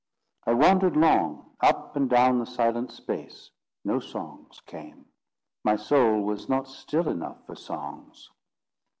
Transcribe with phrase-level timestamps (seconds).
[0.47, 3.51] I wandered long, up and down the silent space:
[3.85, 5.05] no songs came.
[5.63, 8.31] My soul was not still enough for songs.